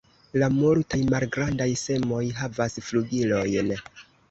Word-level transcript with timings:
La 0.43 0.47
multaj 0.53 0.99
malgrandaj 1.11 1.67
semoj 1.83 2.23
havas 2.41 2.81
flugilojn. 2.89 3.73